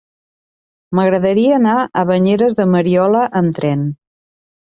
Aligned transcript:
M'agradaria 0.99 1.51
anar 1.59 1.75
a 2.01 2.05
Banyeres 2.11 2.57
de 2.61 2.67
Mariola 2.77 3.23
amb 3.43 3.59
tren. 3.61 3.87